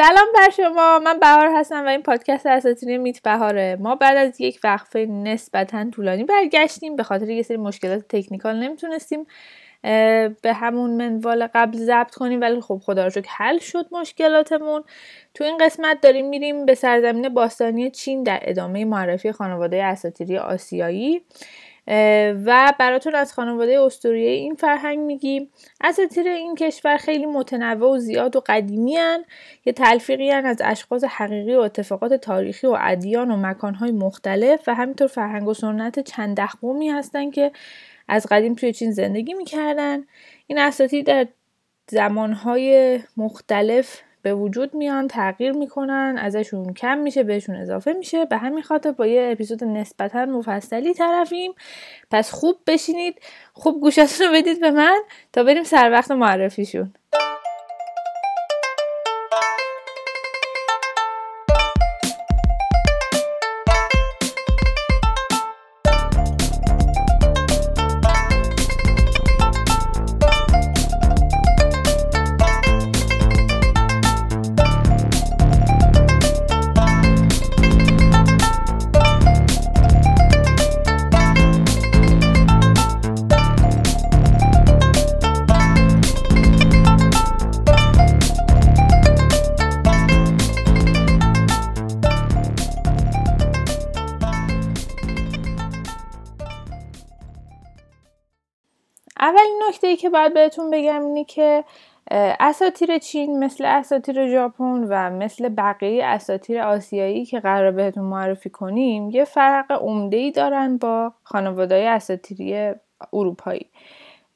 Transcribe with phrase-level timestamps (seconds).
[0.00, 0.98] سلام بر شما.
[0.98, 3.76] من بهار هستم و این پادکست اساتینی میت بهاره.
[3.80, 6.96] ما بعد از یک وقفه نسبتا طولانی برگشتیم.
[6.96, 9.26] به خاطر یه سری مشکلات تکنیکال نمی‌تونستیم
[10.42, 14.84] به همون منوال قبل ضبط کنیم ولی خب خدا رو حل شد مشکلاتمون.
[15.34, 21.22] تو این قسمت داریم میریم به سرزمین باستانی چین در ادامه معرفی خانواده اساتیری آسیایی.
[22.44, 25.50] و براتون از خانواده استوریه این فرهنگ میگیم
[25.80, 29.24] اساطیر این کشور خیلی متنوع و زیاد و قدیمی هن.
[29.64, 34.74] یه تلفیقی هن از اشخاص حقیقی و اتفاقات تاریخی و ادیان و مکانهای مختلف و
[34.74, 37.52] همینطور فرهنگ و سنت چند قومی هستن که
[38.08, 40.04] از قدیم توی چین زندگی می‌کردن
[40.46, 41.26] این اساطیر در
[41.90, 48.24] زمانهای مختلف به وجود میان تغییر می‌کنن ازشون کم میشه بهشون اضافه میشه.
[48.24, 51.52] به همین خاطر با یه اپیزود نسبتا مفصلی طرفیم.
[52.10, 53.14] پس خوب بشینید
[53.52, 54.98] خوب گوشتون رو بدید به من
[55.32, 56.92] تا بریم سر وقت معرفیشون.
[100.10, 101.64] که باید بهتون بگم اینه که
[102.40, 109.10] اساتیر چین مثل اساتیر ژاپن و مثل بقیه اساتیر آسیایی که قرار بهتون معرفی کنیم
[109.10, 112.72] یه فرق عمده ای دارن با خانواده اساتیری
[113.12, 113.66] اروپایی.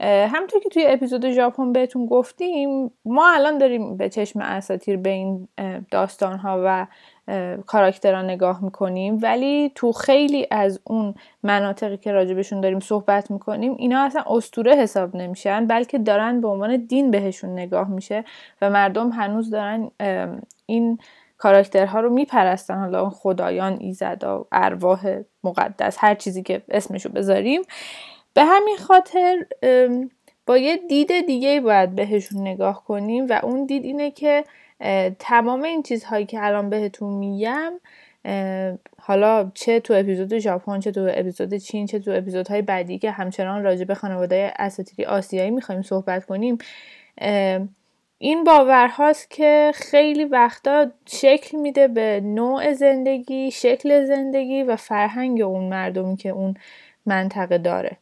[0.00, 5.48] همطور که توی اپیزود ژاپن بهتون گفتیم ما الان داریم به چشم اساتیر به این
[5.91, 6.86] داستان ها و
[7.67, 9.19] کاراکترها نگاه می‌کنیم.
[9.22, 15.16] ولی تو خیلی از اون مناطقی که راجبشون داریم صحبت می‌کنیم اینا اصلا استوره حساب
[15.16, 18.25] نمیشن بلکه دارن به عنوان دین بهشون نگاه میشه
[18.62, 19.91] و مردم هنوز دارن
[20.66, 20.98] این
[21.38, 27.62] کاراکترها رو میپرستن حالا خدایان ایزدا ارواح مقدس هر چیزی که اسمشو بذاریم.
[28.34, 29.47] به همین خاطر
[30.47, 34.44] با یه دید دیگه باید بهشون نگاه کنیم و اون دید اینه که
[35.19, 37.72] تمام این چیزهایی که الان بهتون میگم
[38.99, 43.62] حالا چه تو اپیزود ژاپن چه تو اپیزود چین چه تو اپیزودهای بعدی که همچنان
[43.62, 46.59] راجع به خانواده اساتیری آسیایی می‌خوایم صحبت کنیم
[48.19, 55.65] این باورهاست که خیلی وقتا شکل میده به نوع زندگی شکل زندگی و فرهنگ اون
[55.65, 56.55] مردمی که اون
[57.06, 57.97] منطقه داره.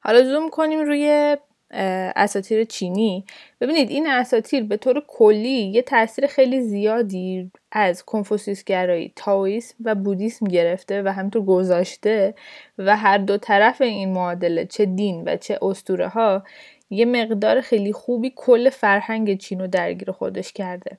[0.00, 1.36] حالا زوم کنیم روی
[1.70, 3.24] اساتیر چینی.
[3.60, 9.94] ببینید این اساتیر به طور کلی یه تاثیر خیلی زیادی از کنفوسیوس گرایی تاویسم و
[9.94, 12.34] بودیسم گرفته و همینطور گذاشته
[12.78, 16.44] و هر دو طرف این معادله چه دین و چه اسطوره ها
[16.90, 20.98] یه مقدار خیلی خوبی کل فرهنگ چین رو درگیر خودش کرده.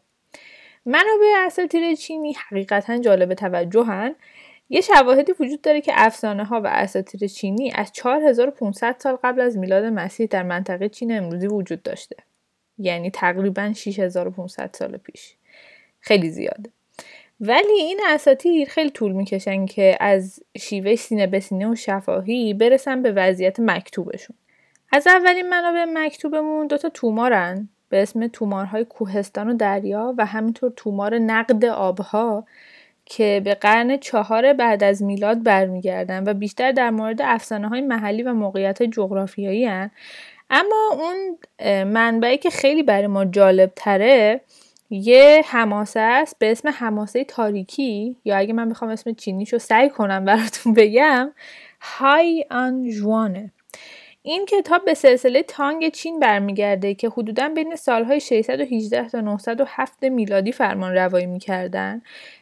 [0.85, 4.15] منابع اساتیر چینی حقیقتا جالب توجهن.
[4.73, 9.57] یه شواهدی وجود داره که افسانه ها و اساطیر چینی از 4500 سال قبل از
[9.57, 12.15] میلاد مسیح در منطقه چین امروزی وجود داشته.
[12.77, 15.35] یعنی تقریبا 6500 سال پیش.
[15.99, 16.69] خیلی زیاده
[17.39, 23.01] ولی این اساتیر خیلی طول می‌کشن که از شیوه سینه به سینه و شفاهی برسن
[23.01, 24.35] به وضعیت مکتوبشون.
[24.91, 31.19] از اولین منابع مکتوبمون دوتا تومارن به اسم تومارهای کوهستان و دریا و همینطور تومار
[31.19, 32.45] نقد آبها
[33.05, 38.23] که به قرن چهار بعد از میلاد برمیگردن و بیشتر در مورد افسانه های محلی
[38.23, 39.91] و موقعیت جغرافیایی هن.
[40.49, 41.37] اما اون
[41.83, 44.41] منبعی که خیلی برای ما جالب تره
[44.89, 50.25] یه حماسه است به اسم حماسه تاریکی یا اگه من بخوام اسم چینیشو سعی کنم
[50.25, 51.31] براتون بگم
[51.81, 53.51] های آن جوانه
[54.23, 60.51] این کتاب به سلسله تانگ چین برمیگرده که حدودا بین سالهای 618 تا 907 میلادی
[60.51, 62.01] فرمان روایی می‌کردن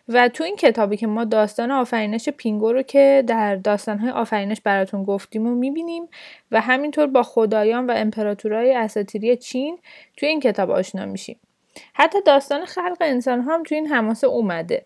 [0.09, 5.03] و تو این کتابی که ما داستان آفرینش پینگو رو که در داستانهای آفرینش براتون
[5.03, 6.07] گفتیم و می‌بینیم
[6.51, 9.79] و همینطور با خدایان و امپراتورهای اساتیری چین
[10.17, 11.39] تو این کتاب آشنا میشیم.
[11.93, 14.85] حتی داستان خلق انسان هم تو این حماسه اومده.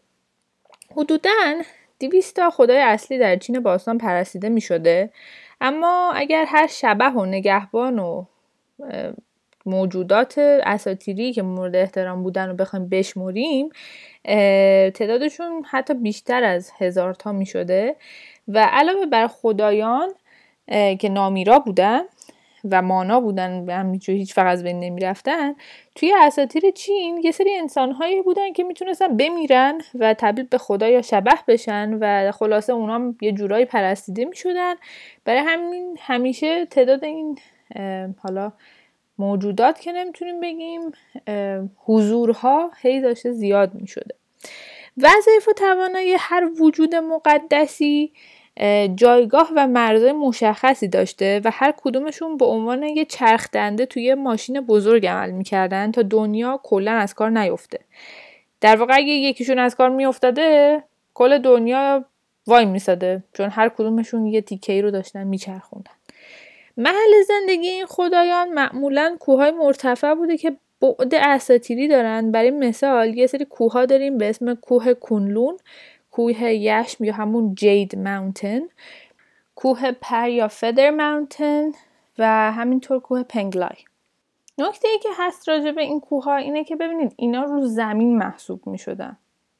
[0.91, 1.61] حدودا
[1.99, 5.09] 200 تا خدای اصلی در چین باستان پرستیده می شده
[5.63, 8.25] اما اگر هر شبه و نگهبان و
[9.65, 13.69] موجودات اساتیری که مورد احترام بودن رو بخوایم بشمریم
[14.93, 17.95] تعدادشون حتی بیشتر از هزار تا می شده
[18.47, 20.09] و علاوه بر خدایان
[20.99, 22.01] که نامیرا بودن
[22.71, 25.55] و مانا بودن به همینجور هیچ فقط از بین نمی‌رفتن
[25.95, 31.01] توی اساطیر چین یه سری انسانهایی بودن که می‌تونستن بمیرن و تبدیل به خدا یا
[31.01, 34.73] شبه بشن و خلاصه اونا یه جورایی پرستیده می‌شدن.
[35.25, 37.39] برای همین همیشه تعداد این
[38.23, 38.51] حالا
[39.17, 40.91] موجودات که نمی‌تونیم بگیم
[41.85, 44.15] حضورها هی داشته زیاد می‌شده.
[44.97, 48.13] وظایف و توانایی هر وجود مقدسی
[48.95, 54.61] جایگاه و مرزهای مشخصی داشته و هر کدومشون به عنوان یه چرخ دنده توی ماشین
[54.61, 57.79] بزرگ عمل می‌کردن تا دنیا کلا از کار نیفته.
[58.61, 60.83] در واقع اگه یکیشون از کار میافتاده
[61.13, 62.05] کل دنیا
[62.47, 65.91] وای میساده چون هر کدومشون یه تیکه رو داشتن میچرخوندن.
[66.77, 72.31] محل زندگی این خدایان معمولا کوههای مرتفع بوده که بعد اساتیری دارن.
[72.31, 75.57] برای مثال یه سری کوه داریم به اسم کوه کنلون
[76.13, 78.61] کوه یشم یا همون جید ماونتن
[79.55, 81.71] کوه پر یا فدر ماونتن
[82.17, 83.77] و همینطور کوه پنگلای.
[84.57, 88.17] نکته ای که هست راجع به این کوه ها اینه که ببینید اینا رو زمین
[88.17, 89.17] محسوب می شدن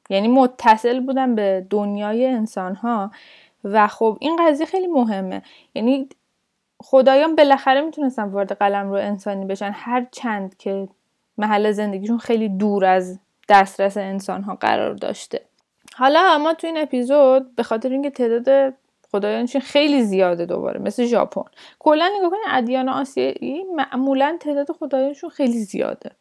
[0.10, 3.12] یعنی متصل بودن به دنیای انسان ها
[3.64, 5.42] و خب این قضیه خیلی مهمه.
[5.76, 6.10] یعنی
[6.82, 9.72] خدایان بالاخره می‌تونستن وارد قلم رو انسانی بشن.
[9.74, 10.88] هر چند که
[11.38, 13.20] محل زندگیشون خیلی دور از
[13.50, 15.42] دسترس انسان ها قرار داشته.
[15.96, 18.74] حالا ما تو این اپیزود به خاطر اینکه تعداد
[19.12, 21.44] خدایانشون خیلی زیاده دوباره مثل ژاپن.
[21.80, 26.12] کلا نگاه کنید ادیان آسیایی معمولا تعداد خدایانشون خیلی زیاده.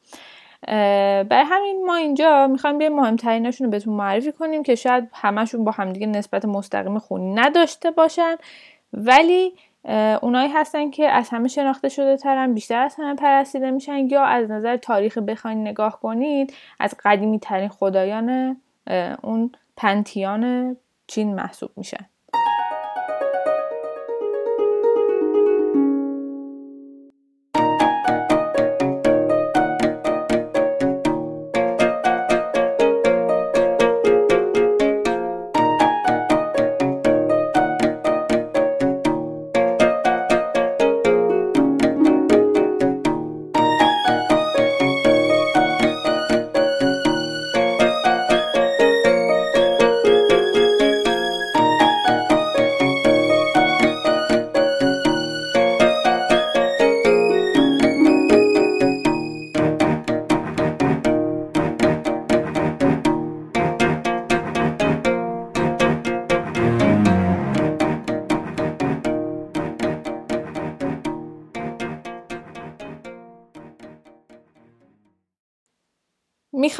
[1.24, 5.72] برای همین ما اینجا می‌خوایم بیایم مهمتریناشون رو بهتون معرفی کنیم که شاید همشون با
[5.72, 8.36] همدیگه نسبت مستقیم خونی نداشته باشن
[8.92, 9.54] ولی
[10.22, 14.50] اونایی هستن که از همه شناخته شده ترن بیشتر از همه پرستیده میشن یا از
[14.50, 18.56] نظر تاریخ بخواین نگاه کنید از قدیمی ترین خدایان
[19.22, 19.50] اون
[19.82, 20.76] پنتیان
[21.06, 22.06] چین محسوب میشن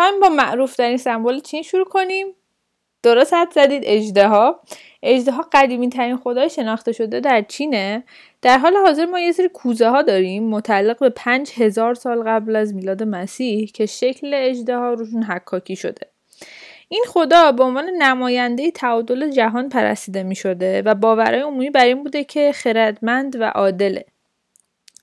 [0.02, 2.26] می‌خوایم با معروف این سمبل چین شروع کنیم؟
[3.02, 4.60] درست حد زدید اجده ها
[5.02, 8.04] اجده ها قدیمی ترین خدای شناخته شده در چینه.
[8.42, 12.56] در حال حاضر ما یه سری کوزه ها داریم متعلق به پنج هزار سال قبل
[12.56, 16.06] از میلاد مسیح که شکل اجده ها روشون حکاکی شده.
[16.88, 22.02] این خدا به عنوان نماینده تعادل جهان پرستیده می شده و باورهای عمومی بر این
[22.02, 24.04] بوده که خردمند و عادله.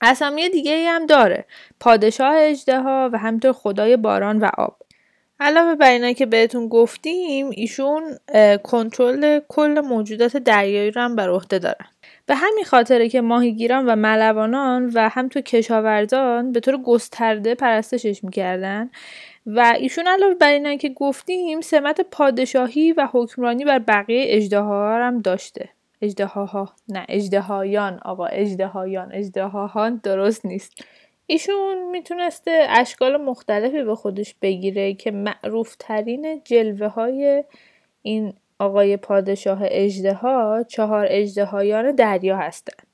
[0.02, 1.44] اسامی دیگه هم داره.
[1.80, 4.79] پادشاه اجده و همینطور خدای باران و آب.
[5.42, 8.02] علاوه بر اینا که بهتون گفتیم ایشون
[8.62, 11.86] کنترل کل موجودات دریایی رو هم بر عهده دارن.
[12.26, 18.90] به همین خاطره که ماهیگیران و ملوانان و همینطور کشاورزان به طور گسترده پرستشش می‌کردن
[19.46, 25.20] و ایشون علاوه بر اینا که گفتیم سمت پادشاهی و حکمرانی بر بقیه اجده هم
[25.20, 25.68] داشته.
[26.02, 28.26] اجدهاها نه اجدهایان آقا.
[28.26, 30.84] اجدهایان اجدهاهان درست نیست.
[31.30, 37.44] ایشون می‌تونسته اشکال مختلفی به خودش بگیره که معروف ترین جلوه های
[38.02, 42.86] این آقای پادشاه اجده ها چهار اجدهایان دریا هستند.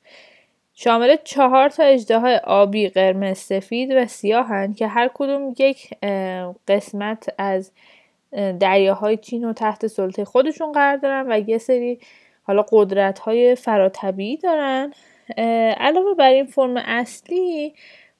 [0.74, 5.94] شامل چهار تا اجده آبی قرمز سفید و سیاهند که هر کدوم یک
[6.68, 7.72] قسمت از
[8.60, 11.98] دریاهای چین و تحت سلطه خودشون قرار دارن و یه سری
[12.42, 14.92] حالا قدرت های فراتبیعی دارن
[15.78, 17.74] علاوه بر این فرم اصلی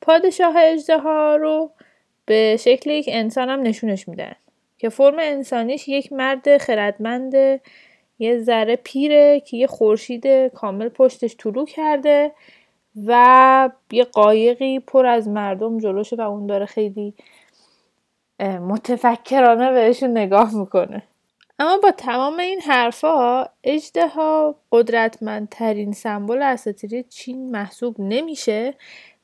[0.06, 1.70] پادشاه اجده ها رو
[2.26, 4.32] به شکل یک انسان هم نشونش میدن.
[4.78, 7.34] که فرم انسانیش یک مرد خردمند
[8.18, 12.32] یه ذره پیره که یه خورشید کامل پشتش طلوع کرده
[13.06, 17.14] و یه قایقی پر از مردم جلوشه و اون داره خیلی
[18.40, 21.02] متفکرانه بهشون نگاه می‌کنه.
[21.58, 23.46] اما با تمام این حرفا
[24.14, 28.74] ها قدرتمندترین سمبل اساطیری چین محسوب نمیشه.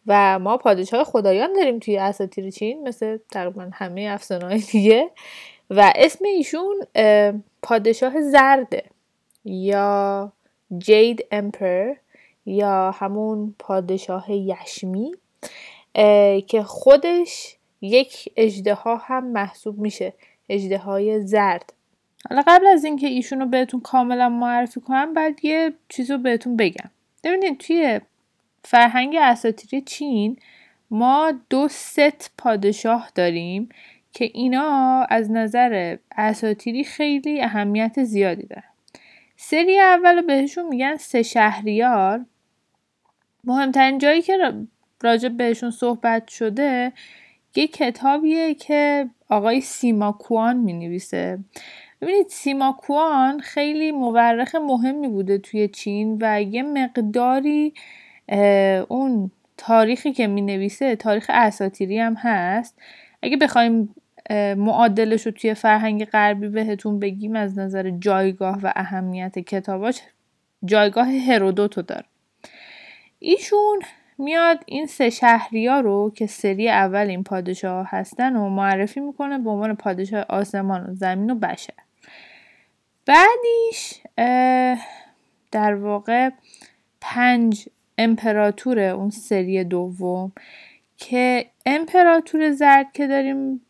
[0.07, 5.11] و ما پادشاه خدایان داریم توی اساطیر چین مثل تقریبا همه افسانه‌های دیگه.
[5.71, 6.87] و اسم ایشون
[7.63, 8.85] پادشاه زرده
[9.45, 10.33] یا
[10.79, 11.95] جید امپر
[12.47, 15.13] یا همون پادشاه یشمی
[16.47, 20.13] که خودش یک اجدها هم محسوب میشه
[20.49, 21.73] اجدهای زرد.
[22.31, 26.57] حالا قبل از اینکه ایشون رو بهتون کاملا معرفی کنم بعد یه چیز رو بهتون
[26.57, 26.91] بگم.
[27.25, 28.01] ببینید توی
[28.65, 30.37] فرهنگ اساطیری چین
[30.91, 33.69] ما دو ست پادشاه داریم
[34.13, 38.65] که اینا از نظر اساتیری خیلی اهمیت زیادی دارن.
[39.37, 42.25] سری اول بهشون میگن سه شهریار.
[43.45, 44.39] مهمترین جایی که
[45.03, 46.93] راجع بهشون صحبت شده
[47.55, 51.39] یه کتابیه که آقای سیما کوان می نویسه
[52.01, 57.75] ببینید سیما کوان خیلی مورخ مهمی بوده توی چین و یه مقداری
[58.89, 62.79] اون تاریخی که می نویسه تاریخ اساتیری هم هست.
[63.23, 63.95] اگه بخوایم
[64.57, 70.01] معادلش رو توی فرهنگ غربی بهتون بگیم از نظر جایگاه و اهمیت کتاباش
[70.65, 72.05] جایگاه هرودوتو داره.
[73.19, 73.81] ایشون
[74.19, 75.11] میاد این سه
[75.69, 80.91] ها رو که سری اول این پادشاه هستن و معرفی می‌کنه به عنوان پادشاه آسمان
[80.91, 81.75] و زمین و بشر.
[83.07, 84.01] بعدیش
[85.51, 86.31] در واقع
[87.01, 87.69] پنج
[87.99, 90.33] امپراتور اون سری دوم
[90.97, 93.61] که امپراتور زرد که داریم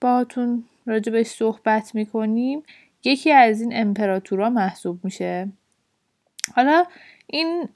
[0.00, 2.62] باهاتون راجبش صحبت می‌کنیم
[3.04, 5.48] یکی از این امپراتورها محسوب میشه.
[6.54, 6.84] حالا
[7.26, 7.68] این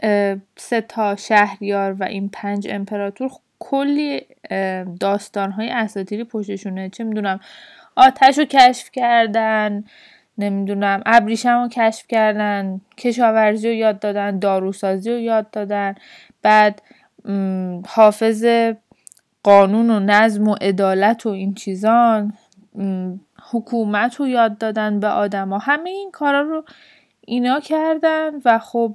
[0.56, 4.22] سه تا شهریار و این پنج امپراتور کلی
[5.00, 6.88] داستانهای اساتیری پشتشونه.
[6.88, 7.40] چه می‌دونم
[7.96, 9.84] آتش رو کشف کردن
[10.38, 15.94] نمی‌دونم ابریشم رو کشف کردن کشاورزی رو یاد دادن داروسازی رو یاد دادن.
[16.42, 16.82] بعد
[17.86, 18.46] حافظ
[19.42, 22.32] قانون و نظم و عدالت و این چیزان
[23.50, 25.58] حکومت رو یاد دادن به آدما.
[25.58, 26.64] همه این کارا رو
[27.20, 28.94] اینا کردن و خب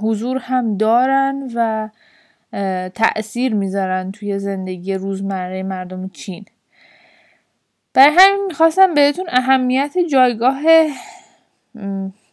[0.00, 1.88] حضور هم دارن و
[2.94, 6.44] تأثیر می‌ذارن توی زندگی روزمره مردم چین.
[7.98, 10.58] برای همین می‌خواستم بهتون اهمیت جایگاه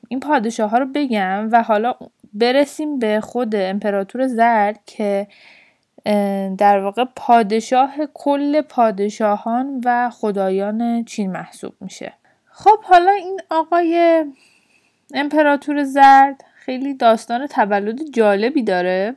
[0.09, 1.95] این پادشاه ها رو بگم و حالا
[2.33, 5.27] برسیم به خود امپراتور زرد که
[6.57, 12.13] در واقع پادشاه کل پادشاهان و خدایان چین محسوب میشه.
[12.45, 14.25] خب حالا این آقای
[15.13, 19.15] امپراتور زرد خیلی داستان تولد جالبی داره.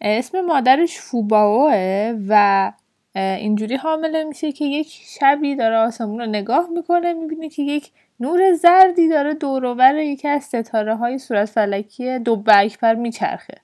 [0.00, 2.72] اسم مادرش فوباوه و
[3.14, 7.90] اینجوری حامله میشه که یک شبی داره آسمون رو نگاه می‌کنه می‌بینه که یک
[8.20, 13.54] نور زردی داره دوروبر یکی از ستاره های صورت فلکی دو اکبر میچرخه.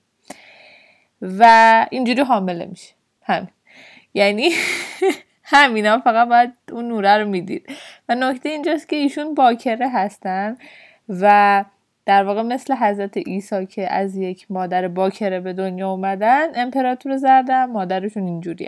[1.21, 2.93] و اینجوری حامله میشه.
[3.23, 3.49] همین.
[4.13, 4.49] یعنی
[5.43, 7.69] همینا فقط باید اون نوره رو می‌دید.
[8.09, 10.57] و نکته اینجاست که ایشون باکره هستن
[11.09, 11.65] و
[12.05, 17.65] در واقع مثل حضرت عیسی که از یک مادر باکره به دنیا اومدن امپراتور زردن
[17.65, 18.67] مادرشون اینجوری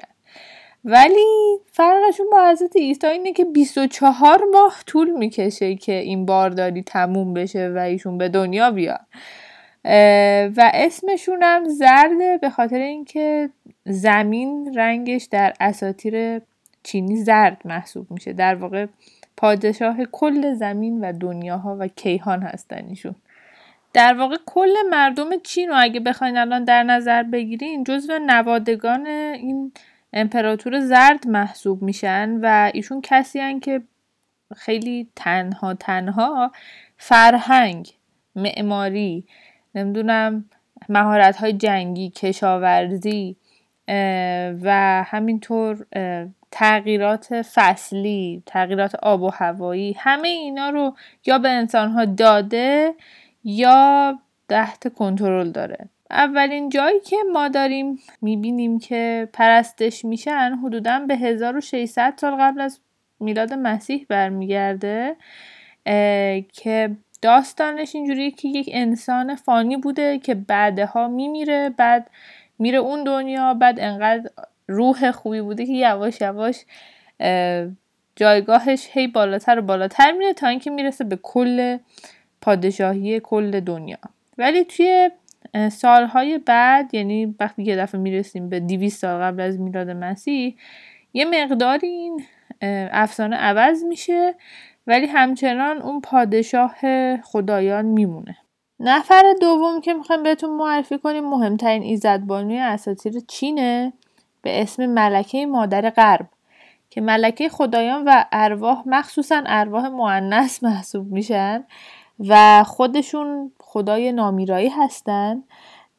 [0.85, 7.33] ولی فرقشون با حضرت عیسی اینه که 24 ماه طول می‌کشه که این بارداری تموم
[7.33, 9.05] بشه و ایشون به دنیا بیاد
[10.57, 13.49] و اسمشون هم زرده به خاطر اینکه
[13.85, 16.41] زمین رنگش در اساتیر
[16.83, 18.33] چینی زرد محسوب میشه.
[18.33, 18.85] در واقع
[19.37, 23.15] پادشاه کل زمین و دنیاها و کیهان هستن ایشون.
[23.93, 29.71] در واقع کل مردم چین رو اگه بخواین الان در نظر بگیرین جزو نوادگان این
[30.13, 33.81] امپراتور زرد محسوب میشن و ایشون کسی هن که
[34.55, 36.51] خیلی تنها تنها
[36.97, 37.89] فرهنگ
[38.35, 39.25] معماری
[39.75, 40.45] نمی‌دونم
[40.89, 43.35] مهارت های جنگی کشاورزی
[44.63, 45.85] و همینطور
[46.51, 49.95] تغییرات فصلی تغییرات آب و هوایی.
[49.99, 52.93] همه اینا رو یا به انسان ها داده
[53.43, 55.89] یا تحت کنترل داره.
[56.11, 62.79] اولین جایی که ما داریم می‌بینیم که پرستش میشن حدودا به 1600 سال قبل از
[63.19, 65.15] میلاد مسیح برمیگرده
[66.53, 72.09] که داستانش اینجوریه که یک انسان فانی بوده که بعدها میمیره بعد
[72.59, 74.29] میره اون دنیا بعد انقدر
[74.67, 76.65] روح خوبی بوده که یواش یواش
[78.15, 81.77] جایگاهش هی بالاتر و بالاتر میره تا اینکه می‌رسه به کل
[82.41, 83.97] پادشاهی کل دنیا.
[84.37, 85.09] ولی توی
[85.71, 90.55] سالهای بعد یعنی وقتی یه دفعه می‌رسیم به 200 سال قبل از میلاد مسیح
[91.13, 92.23] یه مقداری این
[92.91, 94.35] افسانه عوض میشه
[94.87, 96.75] ولی همچنان اون پادشاه
[97.21, 98.37] خدایان میمونه.
[98.79, 103.93] نفر دوم که می‌خوایم بهتون معرفی کنیم مهمترین ایزدبانوی اساطیر چینه
[104.41, 106.27] به اسم ملکه مادر غرب
[106.89, 111.63] که ملکه خدایان و ارواح مخصوصا ارواح معنس محسوب میشن
[112.27, 115.43] و خودشون خدای نامیرایی هستن.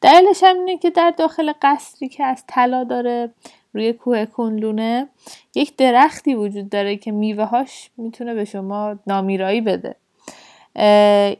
[0.01, 3.29] دلیلش هم اینه که در داخل قصری که از طلا داره
[3.73, 5.07] روی کوه کنلونه
[5.55, 9.95] یک درختی وجود داره که میوه هاش می‌تونه به شما نامیرایی بده.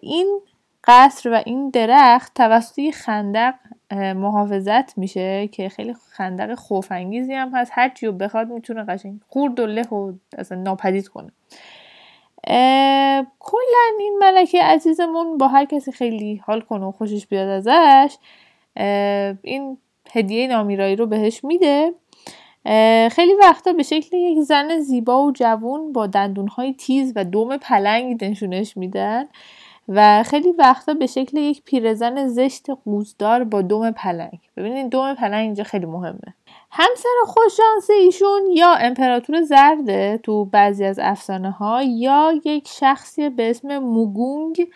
[0.02, 0.40] این
[0.84, 3.54] قصر و این درخت توسط خندق
[3.92, 7.72] محافظت میشه که خیلی خندق خوفانگیزی هم هست.
[7.74, 11.32] هر چی بخواد می‌تونه قشنگ خورد و له و اصلا ناپدید کنه.
[13.40, 18.18] کلا این ملکه عزیزمون با هر کسی خیلی حال کنه و خوشش بیاد ازش
[19.42, 19.78] این
[20.12, 21.94] هدیه نامیرایی رو بهش میده.
[23.12, 28.26] خیلی وقتا به شکل یک زن زیبا و جوون با دندونهای تیز و دوم پلنگ
[28.26, 29.26] نشونش میدن
[29.90, 34.40] و خیلی وقتا به شکل یک پیرزن زشت قوزدار با دوم پلنگ.
[34.58, 36.34] ببینید دوم پلنگ اینجا خیلی مهمه.
[36.74, 43.50] همسر خوششانس ایشون یا امپراتور زرده تو بعضی از افسانه ها یا یک شخصی به
[43.50, 44.68] اسم موگونگ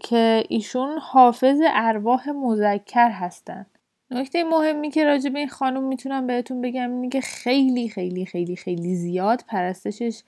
[0.00, 3.66] که ایشون حافظ ارواح مذکر هستن
[4.10, 8.56] نکته مهمی که راجع به این خانم می‌تونم بهتون بگم اینه که خیلی خیلی خیلی
[8.56, 10.22] خیلی زیاد پرستشش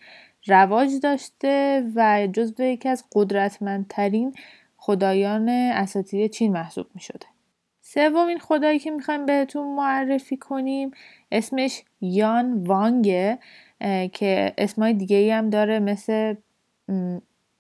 [0.46, 4.34] رواج داشته و جزو یکی از قدرتمندترین
[4.76, 7.31] خدایان اساطیر چین محسوب می شده.
[7.94, 10.90] سومین خدایی که می‌خوایم بهتون معرفی کنیم
[11.32, 13.38] اسمش یان وانگه
[14.12, 16.34] که اسمای دیگه ای هم داره مثل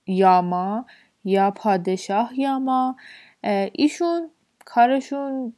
[0.06, 0.86] یاما
[1.24, 2.96] یا پادشاه یاما.
[3.72, 4.30] ایشون
[4.64, 5.52] کارشون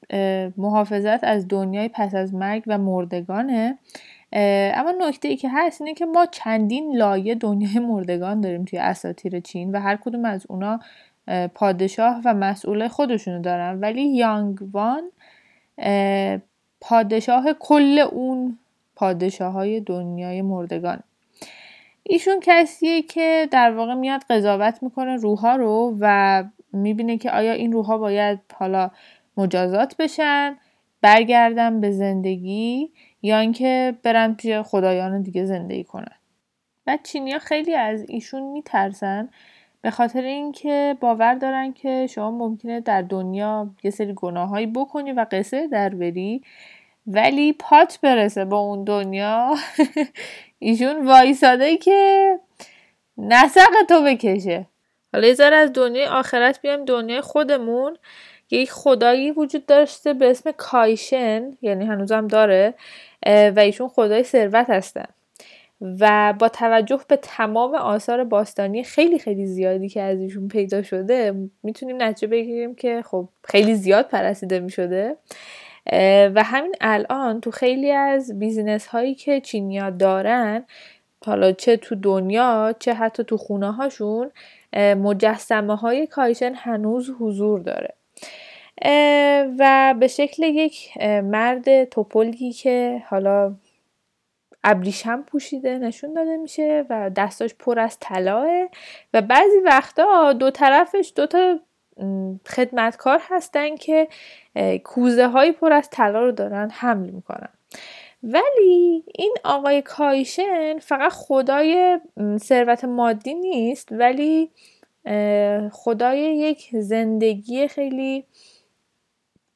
[0.56, 3.78] محافظت از دنیای پس از مرگ و مردگانه.
[4.32, 9.40] اما نکته ای که هست اینه که ما چندین لایه دنیای مردگان داریم توی اساطیر
[9.40, 10.80] چین و هر کدوم از اونا
[11.54, 13.80] پادشاه و مسئول خودشونو دارن.
[13.80, 15.02] ولی یانگوان
[16.80, 18.58] پادشاه کل اون
[18.96, 21.00] پادشاه های دنیای مردگان.
[22.02, 27.72] ایشون کسیه که در واقع میاد قضاوت می‌کنه روحا رو و می‌بینه که آیا این
[27.72, 28.90] روحا باید حالا
[29.36, 30.56] مجازات بشن
[31.00, 32.90] برگردن به زندگی
[33.22, 36.16] یا اینکه برن پیش خدایان دیگه زندگی کنن.
[36.86, 39.28] و چینیا خیلی از ایشون میترسن
[39.84, 45.26] به خاطر اینکه باور دارن که شما ممکنه در دنیا یه سری گناهایی بکنی و
[45.30, 46.42] قصه در بری
[47.06, 49.54] ولی پات برسه با اون دنیا.
[50.58, 52.38] ایشون وایساده که
[53.18, 54.66] نسق تو بکشه.
[55.12, 57.96] حالا یه از دنیای آخرت بیایم دنیای خودمون.
[58.50, 62.74] یک خدایی وجود داشته به اسم کایشن یعنی هنوزم داره
[63.26, 65.06] و ایشون خدای ثروت هستن.
[66.00, 71.48] و با توجه به تمام آثار باستانی خیلی خیلی زیادی که از ایشون پیدا شده
[71.62, 75.16] می‌تونیم نتیجه بگیریم که خب خیلی زیاد پرستیده می‌شده.
[76.34, 80.64] و همین الان تو خیلی از business هایی که چینیا دارن
[81.26, 84.30] حالا چه تو دنیا چه حتی تو خونه هاشون
[84.76, 87.94] مجسمه های کایشن هنوز حضور داره.
[89.58, 93.54] و به شکل یک مرد تپلی که حالا
[94.64, 98.68] ابریشم پوشیده نشون داده میشه و دستاش پر از طلاه
[99.14, 101.60] و بعضی وقتا دو طرفش دو تا
[102.46, 104.08] خدمتکار هستن که
[104.84, 107.48] کوزه های پر از طلا رو دارن حمل می‌کنن.
[108.22, 112.00] ولی این آقای کایشن فقط خدای
[112.38, 114.50] ثروت مادی نیست ولی
[115.72, 118.24] خدای یک زندگی خیلی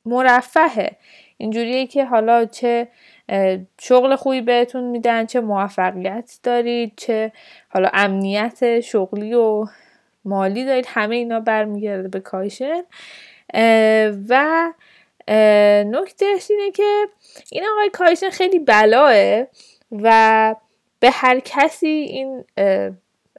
[0.05, 0.97] مرفهه.
[1.37, 2.89] اینجوریه که حالا چه
[3.81, 7.33] شغل خوبی بهتون میدن چه موفقیت دارید چه
[7.69, 9.67] حالا امنیت شغلی و
[10.25, 12.83] مالی دارید همه اینا برمیگرده به کایشن
[14.29, 14.73] و
[15.87, 17.07] نکتهش اینه که
[17.53, 19.45] این آقای کایشن خیلی بلاه
[19.93, 20.55] و
[21.01, 22.45] به هر کسی این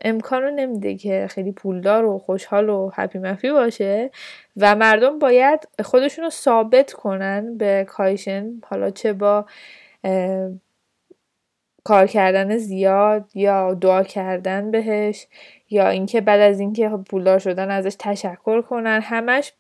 [0.01, 4.11] امکان رو نمیده که خیلی پولدار و خوشحال و هپی مفی باشه
[4.57, 8.51] و مردم باید خودشون رو ثابت کنن به کایشن.
[8.65, 9.45] حالا چه با
[11.83, 15.27] کار کردن زیاد یا دعا کردن بهش
[15.69, 19.01] یا اینکه بعد از اینکه پولدار شدن ازش تشکر کنن.
[19.03, 19.53] همش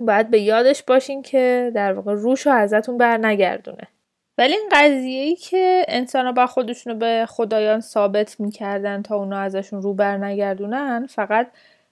[0.00, 3.88] باید به یادش باشین که در واقع روش رو ازتون بر نگردونه
[4.38, 9.38] ولی این قضیه ای که انسان با خودشون رو به خدایان ثابت می‌کردن تا اونا
[9.38, 11.50] ازشون رو بر نگردونن فقط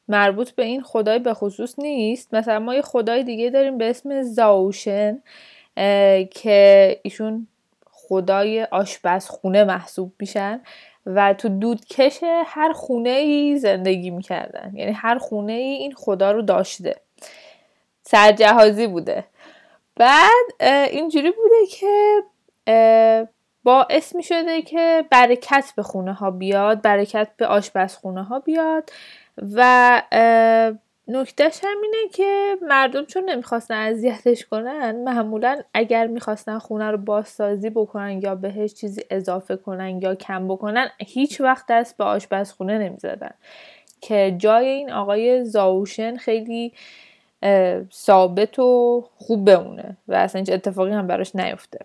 [0.08, 2.34] مربوط به این خدای به خصوص نیست.
[2.34, 5.22] مثلا ما یه خدای دیگه داریم به اسم زاوشن
[6.30, 7.46] که ایشون
[7.90, 10.60] خدای آشپزخونه محسوب میشن
[11.06, 14.72] و تو دودکش هر خونه ای زندگی می‌کردن.
[14.74, 16.96] یعنی هر خونه ای این خدا رو داشته.
[18.02, 19.24] سرجهازی بوده.
[19.96, 22.22] بعد اینجوری بوده که
[23.64, 28.90] باعث می شده که برکت به خونه ها بیاد برکت به آشپزخونه ها بیاد
[29.54, 30.02] و
[31.08, 38.22] نکتهش همینه که مردم چون نمی‌خواستن اذیتش کنن معمولا اگر می‌خواستن خونه رو بازسازی بکنن
[38.22, 43.34] یا بهش چیزی اضافه کنن یا کم بکنن هیچ وقت دست به آشپزخونه نمی‌زدن.
[44.00, 46.72] که جای این آقای زاوشن خیلی
[47.92, 51.78] ثابت و خوب بمونه و اصلا هیچ اتفاقی هم براش نیفته.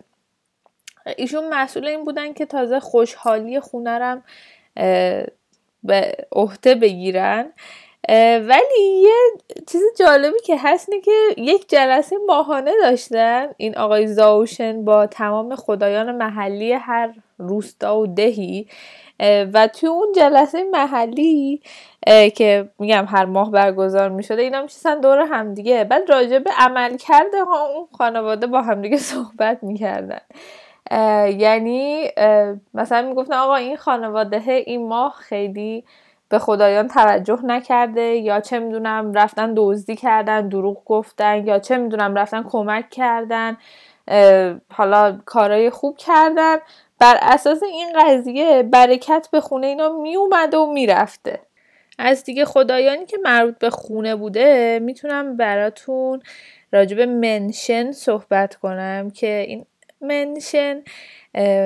[1.16, 4.22] ایشون مسئول این بودن که تازه خوشحالی خونه رم
[5.82, 7.52] به عهده بگیرن.
[8.48, 9.14] ولی یه
[9.70, 13.48] چیز جالبی که هست که یک جلسه ماهانه داشتن.
[13.56, 18.66] این آقای زاوشن با تمام خدایان محلی هر روستا و دهی.
[19.52, 21.62] و توی اون جلسه محلی
[22.36, 25.84] که میگم هر ماه برگزار می‌شده اینا میشستن دور همدیگه.
[25.84, 30.20] بعد راجع به عمل کرده ها اون خانواده با همدیگه صحبت می‌کردن.
[31.38, 32.08] یعنی
[32.74, 35.84] مثلا می‌گفتن آقا این خانواده این ماه خیلی
[36.28, 42.14] به خدایان توجه نکرده یا چه می‌دونم رفتن دزدی کردن دروغ گفتن یا چه می‌دونم
[42.14, 43.56] رفتن کمک کردن
[44.72, 46.56] حالا کارای خوب کردن.
[46.98, 51.40] بر اساس این قضیه برکت به خونه اینا میومده و می‌رفته.
[51.98, 56.22] از دیگه خدایانی که مربوط به خونه بوده می‌تونم براتون
[56.72, 59.66] راجب منشن صحبت کنم که این
[60.00, 60.82] منشن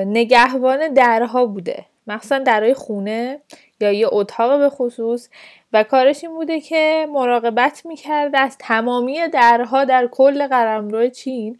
[0.05, 1.85] نگهبان درها بوده.
[2.07, 3.39] مخصوصا درهای خونه
[3.79, 5.29] یا یه اتاق به خصوص.
[5.73, 11.59] و کارش این بوده که مراقبت می‌کرده از تمامی درها در کل قلمرو چین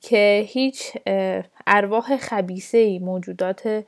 [0.00, 0.92] که هیچ
[1.66, 3.84] ارواح خبیسه ای موجودات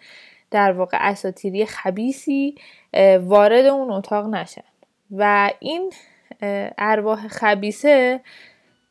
[0.51, 2.55] در واقع اساتیری خبیسی
[3.21, 4.63] وارد اون اتاق نشن.
[5.11, 5.93] و این
[6.79, 8.21] ارواح خبیسه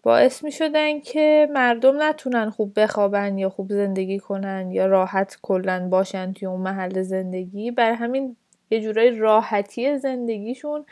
[0.06, 5.88] باعث می شدن که مردم نتونن خوب بخوابن یا خوب زندگی کنن یا راحت کلا
[5.90, 7.72] باشن توی اون محل زندگی.
[7.72, 8.36] بر همین
[8.72, 10.86] یه جورای راحتی زندگیشون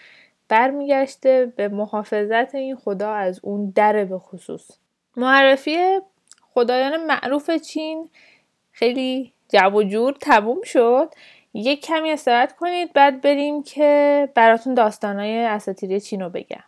[0.49, 4.71] برمیگشته به محافظت این خدا از اون در به خصوص.
[5.17, 5.99] معرفی
[6.41, 8.09] خدایان معروف چین
[8.71, 11.13] خیلی جو و جور تموم شد.
[11.53, 16.63] یک کمی استراحت کنید بعد بریم که براتون داستانهای اساتیری چین رو بگم.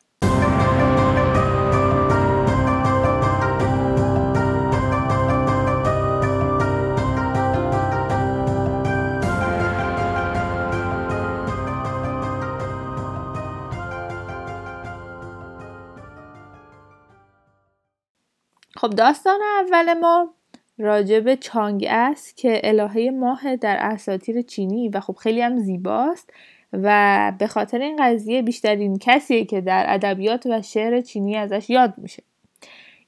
[18.86, 20.34] خب داستان اول ما
[20.78, 26.30] راجب چانگ است که الهه ماه در اساتیر چینی و خب خیلی هم زیباست
[26.74, 31.93] و به خاطر این قضیه بیشترین کسیه که در ادبیات و شعر چینی ازش یاد
[31.98, 32.24] میشه.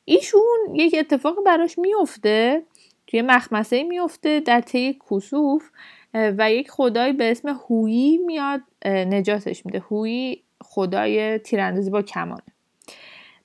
[0.06, 2.64] ایشون یک اتفاق براش میفته
[3.08, 5.70] توی مخمسه میفته در طی کسوف
[6.14, 9.80] و یک خدای به اسم هویی میاد نجاتش میده.
[9.80, 12.57] هویی خدای تیراندازی با کمانه.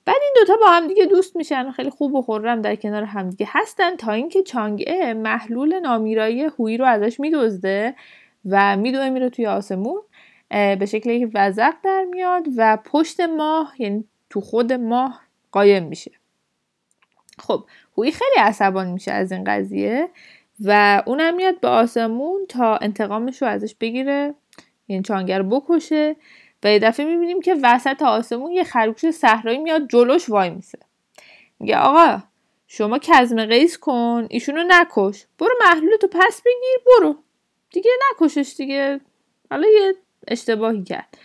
[0.05, 3.47] بعد این دوتا با هم دیگه دوست میشن خیلی خوب و خورم در کنار همدیگه
[3.49, 7.95] هستن تا اینکه چانگه محلول نامیرایی هویی رو ازش میدزده
[8.45, 10.01] و میدوه میره توی آسمون
[10.49, 16.11] به شکل یک وزق در میاد و پشت ماه یعنی تو خود ماه قایم میشه.
[17.39, 17.65] خب
[17.97, 20.09] هویی خیلی عصبانی میشه از این قضیه
[20.59, 24.33] و اونم میاد به آسمون تا انتقامش رو ازش بگیره
[24.87, 26.15] یعنی چانگر بکشه.
[26.63, 30.79] و یه دفعه می‌بینیم که وسط آسمون یه خرگوش صحرایی میاد جلوش وای میسه.
[31.59, 32.23] میگه آقا
[32.67, 35.25] شما کزم قیس کن ایشونو نکش.
[35.39, 37.15] برو محلولتو پس بگیر برو.
[37.71, 38.99] دیگه نکشش دیگه.
[39.51, 39.95] حالا یه
[40.27, 41.17] اشتباهی کرد.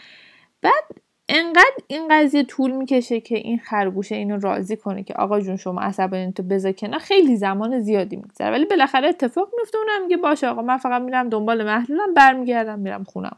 [0.63, 0.85] بعد
[1.29, 5.81] انقدر این قضیه طول می‌کشه که این خرگوشه اینو راضی کنه که آقا جون شما
[5.81, 7.01] عصبانی تو بذار کنار.
[7.01, 8.51] خیلی زمان زیادی میگذره.
[8.51, 13.05] ولی بالاخره اتفاق میفته اونم میگه باشه آقا من فقط میرم دنبال محلولم برمیگردم میرم
[13.05, 13.37] خونم.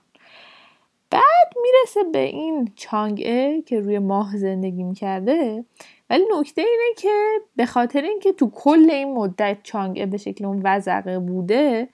[1.11, 5.65] بعد می‌رسه به این چانگه که روی ماه زندگی می‌کرده.
[6.11, 10.61] ولی نکته اینه که به خاطر اینکه تو کل این مدت چانگه به شکل اون
[10.65, 11.89] وزقه بوده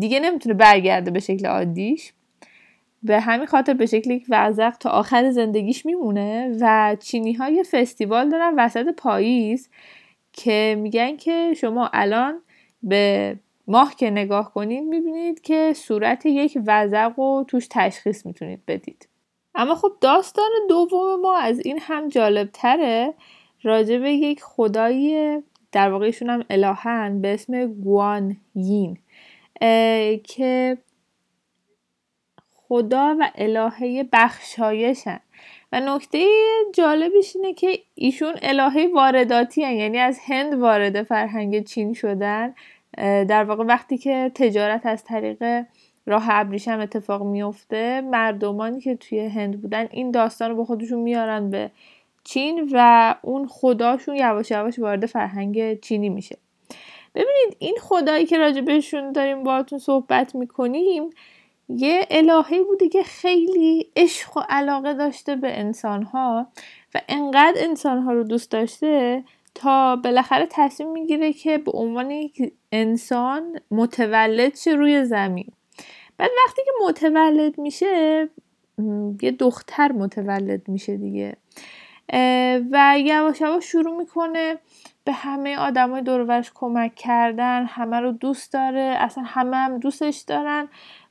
[0.00, 2.12] دیگه نمی‌تونه برگرده به شکل عادیش.
[3.02, 8.28] به همین خاطر به شکل یک وزق تا آخر زندگیش میمونه و چینی های فستیوال
[8.28, 9.68] دارن وسط پاییز
[10.32, 12.40] که میگن که شما الان
[12.82, 19.08] به ماه که نگاه کنید می‌بینید که صورت یک وزق و توش تشخیص می‌تونید بدید.
[19.54, 23.14] اما خب داستان دوم ما از این هم جالب تره
[23.62, 25.38] راجع به یک خدایی
[25.72, 28.98] در واقعشون هم الهن به اسم گوان یین
[30.24, 30.78] که
[32.54, 35.20] خدا و الهه بخشایشن.
[35.72, 36.26] و نکته
[36.74, 39.72] جالبش اینه که ایشون الهه وارداتی هن.
[39.72, 42.54] یعنی از هند وارد فرهنگ چین شدن.
[42.98, 45.64] در واقع وقتی که تجارت از طریق
[46.06, 51.50] راه ابریشم اتفاق میفته مردمانی که توی هند بودن این داستان رو با خودشون میارن
[51.50, 51.70] به
[52.24, 56.38] چین و اون خداشون یواش یواش وارد فرهنگ چینی میشه.
[57.14, 61.10] ببینید این خدایی که راجع بهشون داریم باهاتون صحبت می‌کنیم
[61.68, 66.46] یه الههی بوده که خیلی عشق و علاقه داشته به انسانها
[66.94, 69.24] و انقدر انسانها رو دوست داشته
[69.54, 75.48] تا بالاخره تصمیم می‌گیره که به عنوان یک انسان متولد شه روی زمین.
[76.16, 78.28] بعد وقتی که متولد میشه
[79.22, 81.36] یه دختر متولد میشه دیگه.
[82.72, 84.58] و یواش یواش شروع می‌کنه
[85.04, 90.68] به همه آدمای دورورش کمک کردن همه رو دوست داره اصلا همه هم دوستش دارن.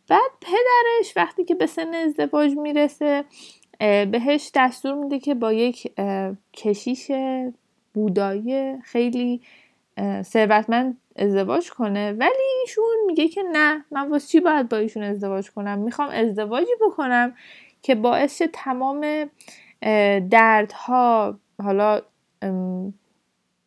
[0.07, 3.23] بعد پدرش وقتی که به سن ازدواج می‌رسه
[3.79, 5.93] بهش دستور میده که با یک
[6.53, 7.11] کشیش
[7.93, 9.41] بودایی خیلی
[10.21, 12.11] ثروتمند ازدواج کنه.
[12.11, 16.71] ولی ایشون میگه که نه من واسه چی باید با ایشون ازدواج کنم؟ می‌خوام ازدواجی
[16.81, 17.35] بکنم
[17.81, 19.29] که باعث تمام
[20.29, 22.01] دردها حالا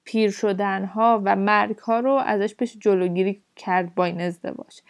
[0.04, 4.80] پیر شدن ها و مرگ ها رو ازش پیش جلوگیری کرد با این ازدواج.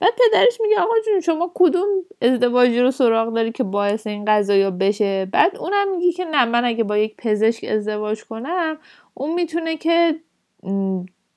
[0.00, 1.88] بعد پدرش میگه آقا جون شما کدوم
[2.22, 6.64] ازدواجی رو سراغ داری که باعث این قضایا بشه؟ بعد اونم میگه که نه من
[6.64, 8.78] اگه با یک پزشک ازدواج کنم
[9.14, 10.16] اون می‌تونه که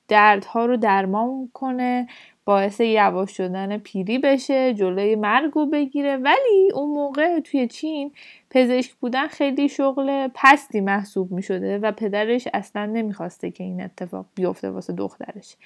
[0.08, 2.06] دردها رو درمان کنه
[2.44, 6.16] باعث یواش شدن پیری بشه جلوی مرگ رو بگیره.
[6.16, 8.12] ولی اون موقع توی چین
[8.50, 14.26] پزشک بودن خیلی شغل پستی محسوب می شده و پدرش اصلا نمی‌خواسته که این اتفاق
[14.34, 15.56] بیفته واسه دخترش.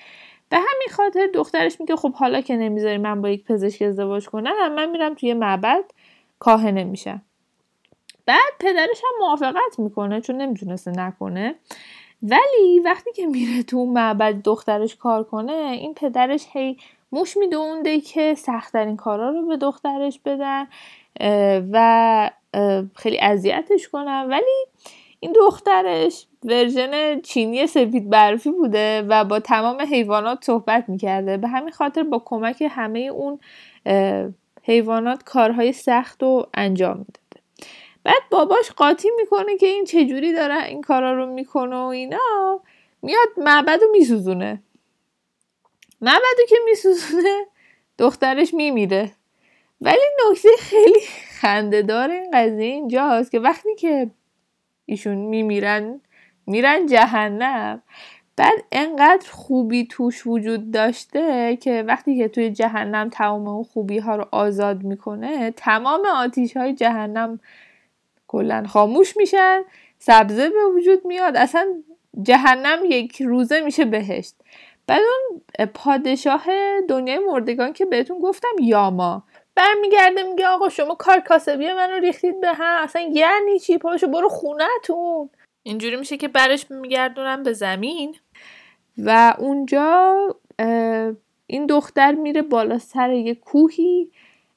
[0.50, 4.74] به همین خاطر دخترش میگه خب حالا که نمی‌ذاری من با یک پزشک ازدواج کنم
[4.74, 5.84] من میرم توی معبد
[6.38, 7.22] کاهنه میشم.
[8.26, 11.54] بعد پدرش هم موافقت می‌کنه چون نمی‌تونسته نکنه.
[12.22, 16.76] ولی وقتی که میره تو معبد دخترش کار کنه این پدرش هی
[17.12, 20.66] موش میدونده که سختترین کارا رو به دخترش بدن
[21.72, 22.30] و
[22.96, 24.26] خیلی اذیتش کنن.
[24.30, 24.66] ولی
[25.20, 31.36] این دخترش ورژن چینی سفید برفی بوده و با تمام حیوانات صحبت می‌کرده.
[31.36, 33.38] به همین خاطر با کمک همه اون
[34.62, 37.44] حیوانات کارهای سخت رو انجام می‌داده.
[38.04, 42.60] بعد باباش قاطی می‌کنه که این چجوری داره این کارا رو می‌کنه و اینا.
[43.02, 44.62] میاد معبد رو میسوزونه.
[46.00, 47.46] معبد که میسوزونه
[47.98, 49.12] دخترش میمیره.
[49.80, 51.00] ولی نکته خیلی
[51.40, 54.10] خنده دار این قضیه اینجاست که وقتی که
[54.88, 56.00] ایشون میمیرن
[56.46, 57.82] میرن جهنم.
[58.36, 64.16] بعد انقدر خوبی توش وجود داشته که وقتی که توی جهنم تمام اون خوبی ها
[64.16, 67.40] رو آزاد می‌کنه تمام آتیش های جهنم
[68.26, 69.60] کلا خاموش میشن
[69.98, 71.66] سبزه به وجود میاد اصلا
[72.22, 74.34] جهنم یک روزه میشه بهشت.
[74.86, 76.46] بعد اون پادشاه
[76.88, 79.22] دنیای مردگان که بهتون گفتم یاما.
[79.58, 82.82] برمیگرده میگه آقا شما کار کاسبی منو ریختید به هم.
[82.82, 85.30] اصلا یعنی چی؟ پاشو برو خونهتون.
[85.62, 88.14] اینجوری میشه که برش میگردونم به زمین.
[88.98, 90.16] و اونجا
[91.46, 94.10] این دختر میره بالا سر یه کوهی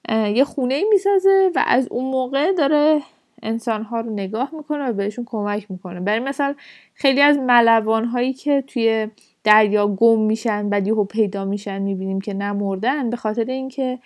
[0.09, 3.01] یه خونه می‌سازه و از اون موقع داره
[3.43, 5.99] انسان ها رو نگاه می‌کنه و بهشون کمک می‌کنه.
[5.99, 6.55] برای مثلا
[6.93, 9.07] خیلی از ملوان هایی که توی
[9.43, 13.99] دریا گم میشن بعد یهو پیدا میشن می‌بینیم که نمردن به خاطر اینکه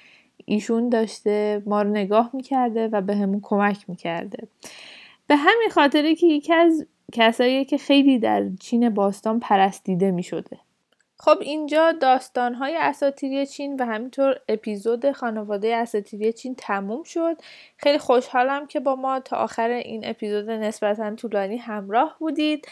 [0.46, 4.48] ایشون داشته ما رو نگاه می‌کرده و به همون کمک می‌کرده.
[5.28, 10.60] به همین خاطره که یکی از کسایی که خیلی در چین باستان پرستیده می‌شده.
[11.18, 17.38] خب اینجا داستانهای اساتیری چین و همینطور اپیزود خانواده اساتیری چین تموم شد.
[17.78, 22.68] خیلی خوشحالم که با ما تا آخر این اپیزود نسبتا طولانی همراه بودید.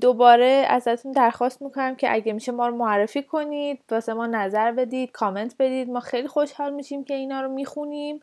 [0.00, 5.10] دوباره ازتون درخواست می‌کنم که اگه میشه ما رو معرفی کنید واسه ما نظر بدید
[5.10, 5.90] کامنت بدید.
[5.90, 8.20] ما خیلی خوشحال میشیم که اینا رو می‌خونیم.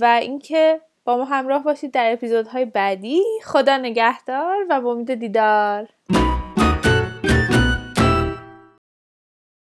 [0.00, 3.22] و اینکه با ما همراه باشید در اپیزودهای بعدی.
[3.44, 5.88] خدا نگهدار و با امید دیدار.